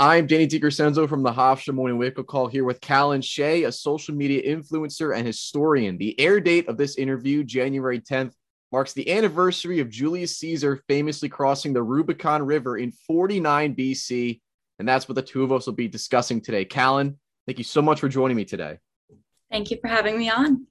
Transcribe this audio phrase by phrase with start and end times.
[0.00, 3.72] I'm Danny DeCrescenzo from the Hofstra Morning Wake Up Call here with Callan Shea, a
[3.72, 5.98] social media influencer and historian.
[5.98, 8.32] The air date of this interview, January 10th,
[8.70, 14.40] marks the anniversary of Julius Caesar famously crossing the Rubicon River in 49 BC.
[14.78, 16.64] And that's what the two of us will be discussing today.
[16.64, 18.78] Callan, thank you so much for joining me today.
[19.50, 20.68] Thank you for having me on.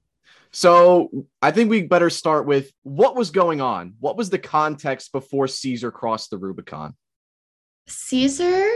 [0.52, 3.92] So I think we better start with what was going on.
[4.00, 6.96] What was the context before Caesar crossed the Rubicon?
[7.88, 8.66] Caesar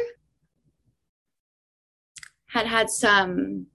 [2.52, 3.66] had had some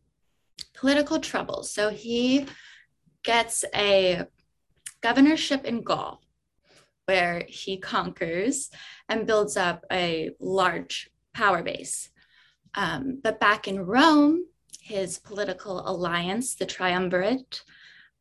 [0.73, 1.72] political troubles.
[1.72, 2.45] So he
[3.23, 4.26] gets a
[5.02, 6.22] governorship in Gaul
[7.05, 8.70] where he conquers
[9.09, 12.09] and builds up a large power base.
[12.76, 14.45] Um, but back in Rome,
[14.80, 17.64] his political alliance, the triumvirate,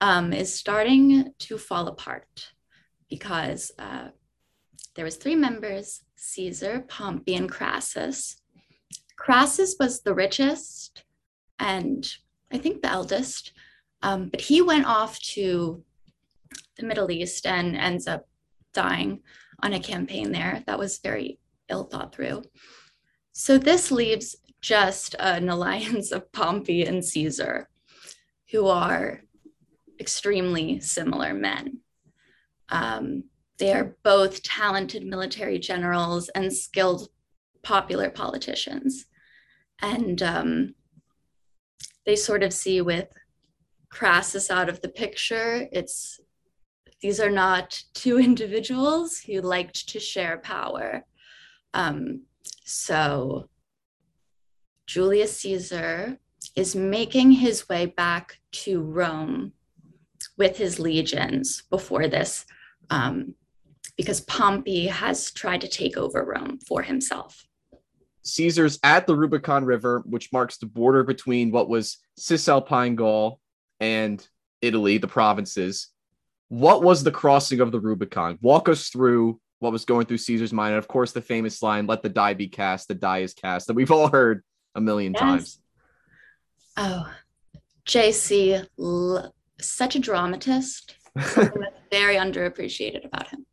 [0.01, 2.53] um, is starting to fall apart
[3.11, 4.09] because uh,
[4.95, 8.37] there was three members, Caesar, Pompey, and Crassus,
[9.17, 11.05] Crassus was the richest
[11.59, 12.07] and
[12.53, 13.53] I think the eldest,
[14.03, 15.83] um, but he went off to
[16.77, 18.29] the Middle East and ends up
[18.73, 19.21] dying
[19.63, 22.43] on a campaign there that was very ill thought through.
[23.33, 27.69] So this leaves just an alliance of Pompey and Caesar,
[28.51, 29.23] who are
[29.99, 31.81] extremely similar men.
[32.69, 33.25] Um,
[33.59, 37.09] they are both talented military generals and skilled
[37.63, 39.07] popular politicians.
[39.81, 40.75] And um,
[42.05, 43.09] they sort of see with
[43.91, 46.21] Crassus out of the picture, it's
[47.01, 51.05] these are not two individuals who liked to share power.
[51.75, 52.23] Um,
[52.65, 53.49] so
[54.87, 56.19] Julius Caesar
[56.55, 59.53] is making his way back to Rome
[60.39, 62.47] with his legions before this,
[62.91, 63.35] um,
[63.97, 67.47] because Pompey has tried to take over Rome for himself.
[68.27, 73.41] Caesar's at the Rubicon River, which marks the border between what was Cisalpine Gaul
[73.81, 74.27] and
[74.63, 75.89] Italy, the provinces.
[76.49, 78.39] What was the crossing of the Rubicon?
[78.41, 80.75] Walk us through what was going through Caesar's mind.
[80.75, 83.67] And of course, the famous line, let the die be cast, the die is cast,
[83.67, 84.43] that we've all heard
[84.75, 85.21] a million yes.
[85.21, 85.59] times.
[86.77, 87.11] Oh,
[87.87, 90.97] JC, l- such a dramatist.
[91.91, 93.47] very underappreciated about him.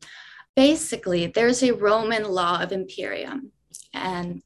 [0.56, 3.50] Basically, there's a Roman law of imperium,
[3.92, 4.42] and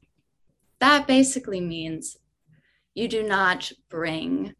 [0.79, 2.17] that basically means
[2.95, 4.53] you do not bring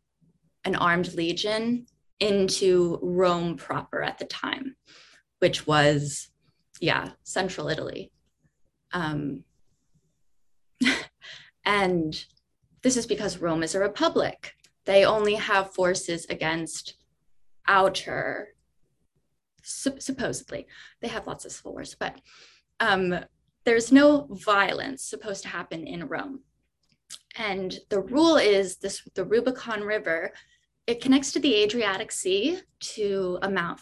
[0.66, 1.85] an armed legion
[2.19, 4.75] into Rome proper at the time,
[5.40, 6.30] which was,
[6.81, 8.12] yeah, central Italy.
[8.91, 9.44] Um,
[11.66, 12.25] and
[12.81, 14.53] this is because Rome is a republic.
[14.86, 16.96] They only have forces against
[17.68, 18.50] outer,
[19.63, 20.68] supposedly,
[21.01, 22.19] they have lots of civil wars, but
[22.80, 23.19] um,
[23.69, 26.40] there's no violence supposed to happen in Rome.
[27.38, 30.31] And the rule is this the Rubicon River,
[30.88, 33.80] it connects to the Adriatic Sea to a mount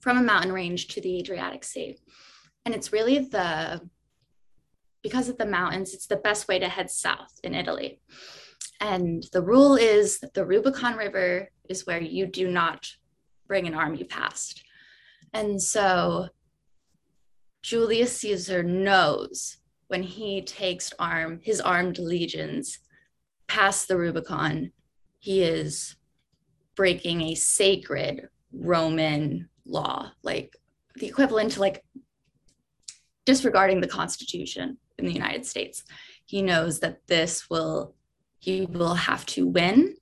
[0.00, 1.98] from a mountain range to the Adriatic Sea.
[2.64, 3.82] And it's really the
[5.02, 8.00] because of the mountains, it's the best way to head south in Italy.
[8.80, 12.88] And the rule is that the Rubicon River is where you do not
[13.46, 14.64] bring an army past.
[15.34, 16.28] And so
[17.66, 19.56] Julius Caesar knows
[19.88, 22.78] when he takes arm his armed legions
[23.48, 24.70] past the Rubicon,
[25.18, 25.96] he is
[26.76, 30.54] breaking a sacred Roman law, like
[30.94, 31.82] the equivalent to like
[33.24, 35.82] disregarding the Constitution in the United States.
[36.24, 37.96] He knows that this will
[38.38, 39.96] he will have to win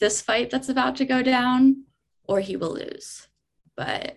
[0.00, 1.84] this fight that's about to go down,
[2.26, 3.28] or he will lose.
[3.76, 4.16] But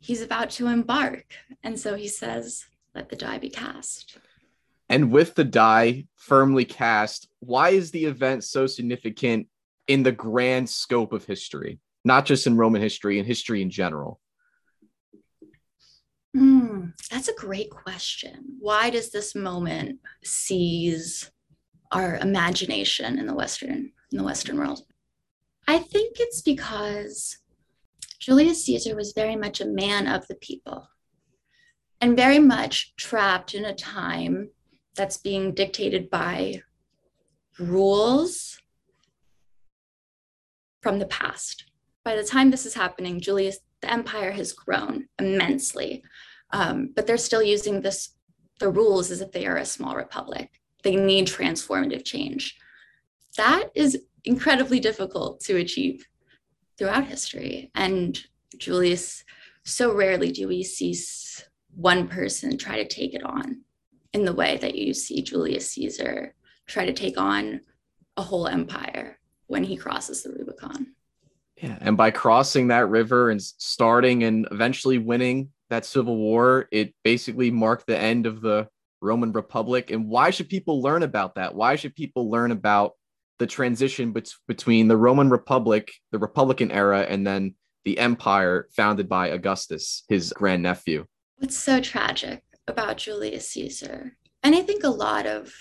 [0.00, 1.34] he's about to embark.
[1.62, 4.18] And so he says, let the die be cast.
[4.88, 9.48] And with the die firmly cast, why is the event so significant
[9.86, 14.20] in the grand scope of history, not just in Roman history and history in general?
[16.36, 18.56] Mm, that's a great question.
[18.60, 21.30] Why does this moment seize
[21.90, 24.82] our imagination in the Western in the Western world?
[25.66, 27.38] I think it's because
[28.18, 30.88] Julius Caesar was very much a man of the people
[32.00, 34.50] and very much trapped in a time
[34.94, 36.62] that's being dictated by
[37.58, 38.60] rules
[40.82, 41.64] from the past.
[42.04, 46.02] By the time this is happening, Julius, the empire has grown immensely,
[46.50, 48.14] um, but they're still using this
[48.58, 50.50] the rules as if they are a small republic.
[50.82, 52.56] They need transformative change.
[53.36, 56.04] That is incredibly difficult to achieve
[56.78, 57.70] throughout history.
[57.74, 58.18] And
[58.56, 59.24] Julius,
[59.64, 60.96] so rarely do we see
[61.74, 63.62] one person try to take it on.
[64.12, 66.34] in the way that you see Julius Caesar
[66.66, 67.60] try to take on
[68.16, 70.94] a whole empire when he crosses the Rubicon.
[71.56, 76.94] Yeah, and by crossing that river and starting and eventually winning that civil war, it
[77.02, 78.68] basically marked the end of the
[79.00, 79.90] Roman Republic.
[79.90, 81.54] And why should people learn about that?
[81.54, 82.92] Why should people learn about
[83.38, 87.54] the transition bet- between the Roman Republic, the Republican era, and then
[87.84, 91.04] the empire founded by Augustus, his grandnephew?
[91.38, 95.52] What's so tragic about Julius Caesar, and I think a lot of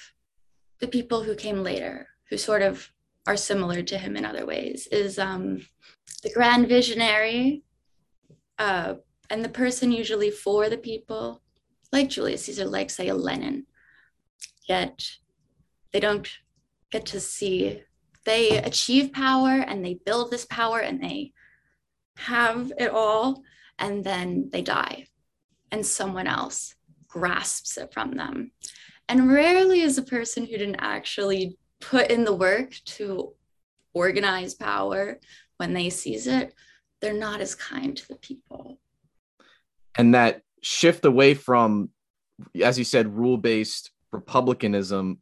[0.80, 2.92] the people who came later, who sort of
[3.26, 5.66] are similar to him in other ways, is um,
[6.24, 7.64] the grand visionary
[8.60, 8.96] uh,
[9.30, 11.42] and the person usually for the people,
[11.92, 13.66] like Julius Caesar, like, say, a Lenin.
[14.68, 15.04] Yet
[15.92, 16.30] they don't
[16.92, 17.82] get to see,
[18.26, 21.34] they achieve power and they build this power and they
[22.18, 23.44] have it all,
[23.78, 25.06] and then they die,
[25.72, 26.74] and someone else
[27.08, 28.52] grasps it from them.
[29.08, 33.34] And rarely is a person who didn't actually put in the work to
[33.94, 35.20] organize power
[35.58, 36.54] when they seize it,
[37.02, 38.80] they're not as kind to the people.
[39.98, 41.90] And that shift away from,
[42.62, 45.20] as you said, rule based republicanism.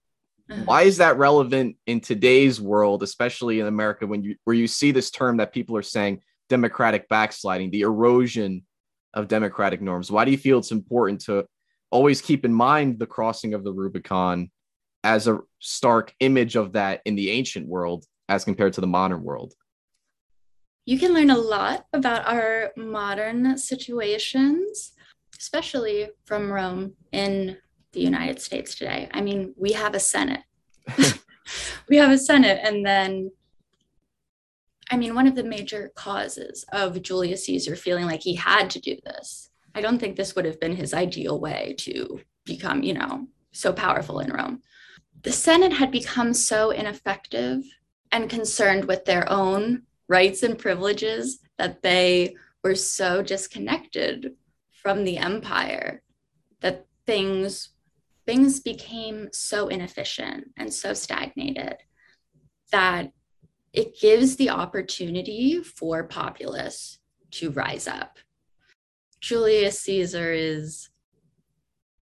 [0.49, 0.61] Uh-huh.
[0.65, 4.91] Why is that relevant in today's world, especially in America, when you where you see
[4.91, 8.65] this term that people are saying democratic backsliding, the erosion
[9.13, 10.11] of democratic norms?
[10.11, 11.45] Why do you feel it's important to
[11.89, 14.51] always keep in mind the crossing of the Rubicon
[15.03, 19.23] as a stark image of that in the ancient world as compared to the modern
[19.23, 19.53] world?
[20.85, 24.91] You can learn a lot about our modern situations,
[25.39, 27.57] especially from Rome in
[27.95, 29.09] the United States today.
[29.11, 30.41] I mean, we have a Senate.
[31.89, 33.31] we have a Senate, and then
[34.91, 38.79] I mean, one of the major causes of Julius Caesar feeling like he had to
[38.79, 42.93] do this I don't think this would have been his ideal way to become, you
[42.93, 44.61] know, so powerful in Rome.
[45.23, 47.61] The Senate had become so ineffective
[48.11, 54.35] and concerned with their own rights and privileges that they were so disconnected
[54.71, 56.01] from the empire
[56.61, 57.69] that things
[58.25, 61.75] things became so inefficient and so stagnated
[62.71, 63.11] that
[63.73, 66.99] it gives the opportunity for populace
[67.31, 68.17] to rise up
[69.25, 70.89] Julius Caesar is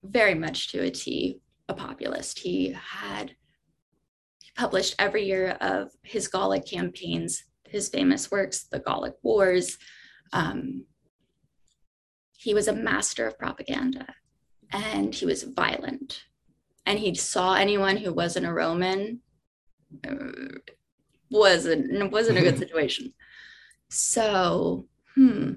[0.04, 2.40] very much to a T a populist.
[2.40, 3.36] He had
[4.42, 9.78] he published every year of his Gallic campaigns, his famous works, the Gallic Wars.
[10.34, 10.86] Um,
[12.32, 14.08] he was a master of propaganda
[14.76, 16.24] and he was violent.
[16.86, 19.22] And he saw anyone who wasn't a Roman
[20.08, 20.60] uh,
[21.32, 23.14] wasn't wasn't a good situation.
[23.90, 25.54] So, hmm,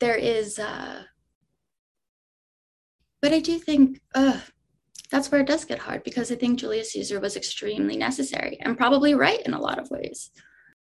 [0.00, 1.02] there is uh
[3.22, 4.40] but i do think uh
[5.10, 8.76] that's where it does get hard because i think julius caesar was extremely necessary and
[8.76, 10.30] probably right in a lot of ways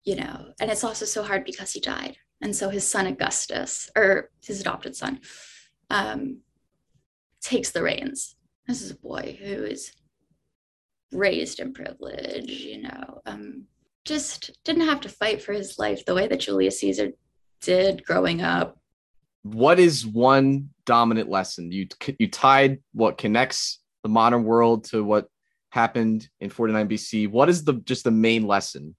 [0.06, 3.90] you know and it's also so hard because he died and so his son augustus
[3.96, 5.20] or his adopted son
[5.90, 6.40] um
[7.46, 8.36] takes the reins
[8.68, 9.92] this is a boy who is
[11.12, 13.66] raised in privilege you know um
[14.04, 17.10] just didn't have to fight for his life the way that julius caesar
[17.62, 18.78] did growing up
[19.44, 21.88] what is one dominant lesson you
[22.20, 25.28] you tied what connects the modern world to what
[25.76, 27.30] happened in 49 BC?
[27.30, 28.96] What is the just the main lesson?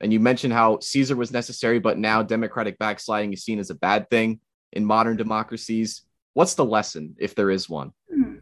[0.00, 3.74] And you mentioned how Caesar was necessary, but now democratic backsliding is seen as a
[3.74, 4.40] bad thing
[4.72, 6.02] in modern democracies.
[6.34, 7.92] What's the lesson, if there is one?
[8.12, 8.36] Hmm.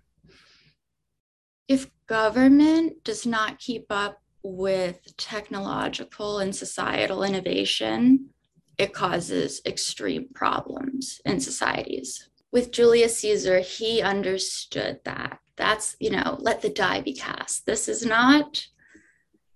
[1.68, 8.30] If government does not keep up with technological and societal innovation,
[8.78, 12.28] it causes extreme problems in societies.
[12.52, 15.38] With Julius Caesar, he understood that.
[15.56, 17.66] That's, you know, let the die be cast.
[17.66, 18.66] This is not,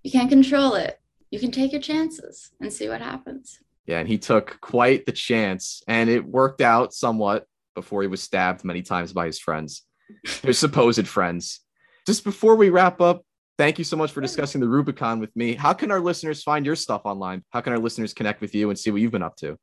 [0.02, 1.00] you can't control it.
[1.30, 3.58] You can take your chances and see what happens.
[3.86, 8.22] Yeah, and he took quite the chance, and it worked out somewhat before he was
[8.22, 9.82] stabbed many times by his friends,
[10.42, 11.60] his supposed friends.
[12.06, 13.22] Just before we wrap up,
[13.56, 15.54] Thank you so much for discussing the Rubicon with me.
[15.54, 17.44] How can our listeners find your stuff online?
[17.50, 19.56] How can our listeners connect with you and see what you've been up to?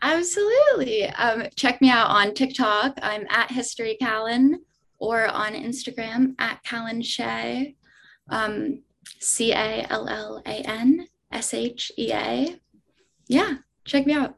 [0.00, 1.06] Absolutely.
[1.08, 2.98] Um, check me out on TikTok.
[3.02, 4.60] I'm at History Callan
[4.98, 7.74] or on Instagram at Callan Shea,
[8.30, 8.82] um,
[9.20, 12.58] C A L L A N S H E A.
[13.28, 14.36] Yeah, check me out.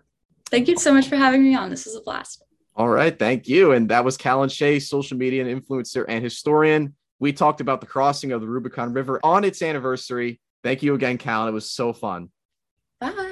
[0.51, 1.71] Thank you so much for having me on.
[1.71, 2.43] This was a blast.
[2.77, 3.19] All right.
[3.19, 3.73] Thank you.
[3.73, 6.95] And that was Callan Shea, social media and influencer and historian.
[7.19, 10.41] We talked about the crossing of the Rubicon River on its anniversary.
[10.63, 11.49] Thank you again, Callan.
[11.49, 12.31] It was so fun.
[13.01, 13.26] Bye.